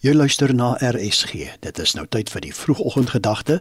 [0.00, 1.58] Jy luister na RSG.
[1.60, 3.58] Dit is nou tyd vir die vroegoggendgedagte.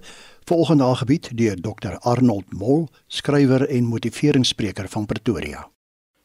[0.48, 5.66] Volgende aangebied deur Dr Arnold Mol, skrywer en motiveringsspreker van Pretoria.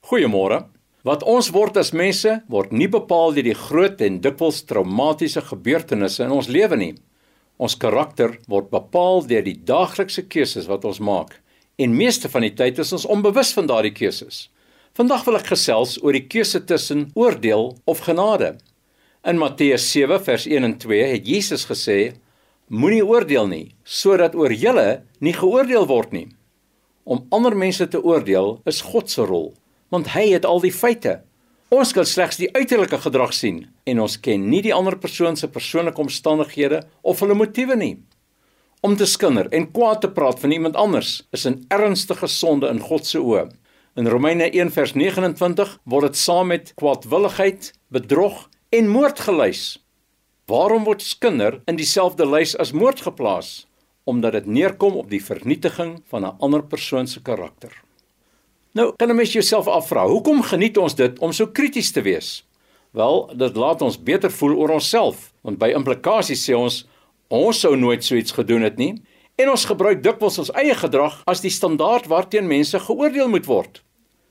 [0.06, 0.60] Goeiemôre.
[1.02, 6.22] Wat ons word as mense word nie bepaal deur die groot en dikwels traumatiese gebeurtenisse
[6.22, 6.92] in ons lewe nie.
[7.58, 11.40] Ons karakter word bepaal deur die daaglikse keuses wat ons maak.
[11.74, 14.44] En meeste van die tyd is ons onbewus van daardie keuses.
[14.94, 18.52] Vandag wil ek gesels oor die keuse tussen oordeel of genade.
[19.24, 22.12] In Matteus 7 vers 1 en 2 het Jesus gesê:
[22.68, 26.26] Moenie oordeel nie, sodat oor julle nie geoordeel word nie.
[27.08, 29.54] Om ander mense te oordeel is God se rol,
[29.88, 31.22] want hy het al die feite.
[31.72, 35.48] Ons kan slegs die uiterlike gedrag sien en ons ken nie die ander persoon se
[35.48, 37.94] persoonlike omstandighede of hulle motiewe nie.
[38.84, 42.80] Om te skinder en kwaad te praat van iemand anders is 'n ernstige sonde in
[42.80, 43.48] God se oë.
[43.96, 49.76] In Romeine 1 vers 29 word dit saam met kwaadwilligheid, bedrog en moord gelys.
[50.50, 53.68] Waarom word skinder in dieselfde lys as moord geplaas?
[54.04, 57.70] Omdat dit neerkom op die vernietiging van 'n ander persoon se karakter.
[58.72, 62.46] Nou, kan 'n mens jouself afvra, hoekom geniet ons dit om so krities te wees?
[62.90, 66.86] Wel, dit laat ons beter voel oor onsself, want by implikasie sê ons
[67.28, 69.02] ons sou nooit so iets gedoen het nie.
[69.36, 73.82] En ons gebruik dikwels ons eie gedrag as die standaard waarteen mense geoordeel moet word.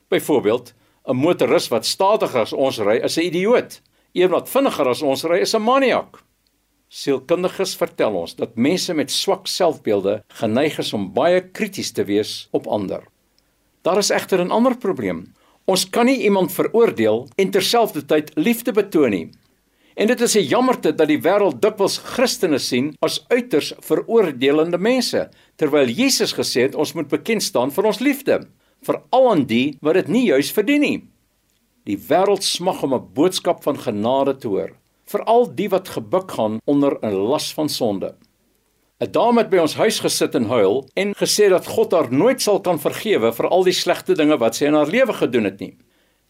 [0.08, 0.74] Byvoorbeeld,
[1.08, 3.80] 'n motoris wat stadiger as ons ry, is 'n idioot.
[4.14, 6.22] Een wat vinniger as ons ry is 'n maniak.
[6.88, 12.48] Sielkundiges vertel ons dat mense met swak selfbeelde geneig is om baie krities te wees
[12.52, 13.02] op ander.
[13.82, 15.34] Daar is egter 'n ander probleem.
[15.64, 19.30] Ons kan nie iemand veroordeel en terselfdertyd liefde betoon nie.
[19.94, 25.28] En dit is 'n jammerte dat die wêreld dikwels Christene sien as uiters veroordelende mense,
[25.56, 28.46] terwyl Jesus gesê het ons moet bekend staan vir ons liefde,
[28.82, 31.13] veral aan die wat dit nie juis verdien nie.
[31.84, 34.70] Die wêreld smag om 'n boodskap van genade te hoor,
[35.04, 38.14] veral die wat gebuk gaan onder 'n las van sonde.
[39.00, 42.40] 'n Dame het by ons huis gesit en huil en gesê dat God haar nooit
[42.42, 45.60] sal kan vergewe vir al die slegte dinge wat sy in haar lewe gedoen het
[45.60, 45.76] nie.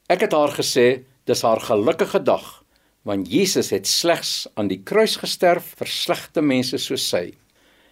[0.08, 2.64] Ek het haar gesê dis haar gelukkige dag,
[3.04, 7.34] want Jesus het slegs aan die kruis gesterf vir slegte mense soos sy.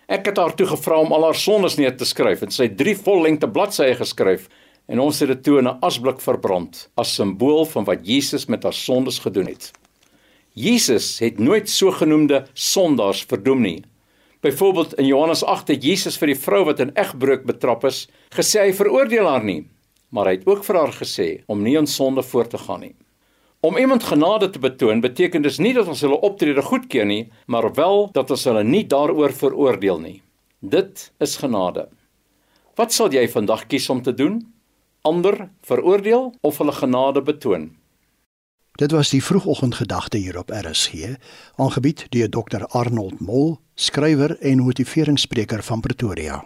[0.08, 2.96] Ek het haar toe gevra om al haar sondes neer te skryf en sy drie
[2.96, 4.48] vollengte bladsye geskryf
[4.92, 8.62] en ons het dit toe in 'n asblik verbrand as simbool van wat Jesus met
[8.62, 9.70] haar sondes gedoen het.
[10.52, 13.84] Jesus het nooit sogenoemde sondaars verdoem nie.
[14.40, 18.60] Byvoorbeeld in Johannes 8 het Jesus vir die vrou wat in egbreuk betrap is, gesê
[18.60, 19.68] hy veroordeel haar nie,
[20.10, 22.94] maar hy het ook vir haar gesê om nie in sonde voort te gaan nie.
[23.60, 27.72] Om iemand genade te betoon beteken dus nie dat ons hulle optrede goedkeur nie, maar
[27.74, 30.22] wel dat ons hulle nie daaroor veroordeel nie.
[30.60, 31.88] Dit is genade.
[32.74, 34.51] Wat sal jy vandag kies om te doen?
[35.02, 37.70] Ander veroordeel of hulle genade betoon.
[38.72, 41.16] Dit was die vroegoggendgedagte hier op RSG,
[41.56, 46.44] aangebied deur Dr Arnold Mol, skrywer en motiveringsspreker van Pretoria.